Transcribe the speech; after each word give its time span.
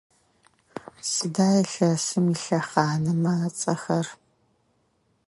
Сыда 1.11 1.47
илъэсым 1.61 2.25
илъэхъанэмэ 2.33 3.33
ацӏэхэр? 3.45 4.07